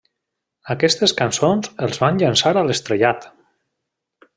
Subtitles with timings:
[0.75, 3.33] Aquestes cançons els van llançar a l'estrellat.